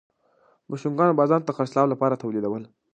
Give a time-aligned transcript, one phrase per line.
[0.69, 2.63] بوشونګانو بازار ته د خرڅلاو لپاره تولیدول.